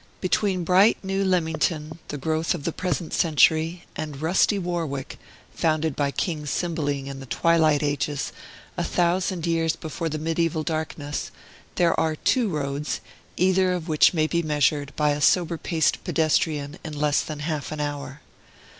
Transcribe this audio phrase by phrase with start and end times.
[0.19, 5.19] Between bright, new Leamington, the growth of the present century, and rusty Warwick,
[5.53, 8.31] founded by King Cymbeline in the twilight ages,
[8.77, 11.29] a thousand years before the mediaeval darkness,
[11.75, 12.99] there are two roads,
[13.37, 17.71] either of which may be measured by a sober paced pedestrian in less than half
[17.71, 18.21] an hour.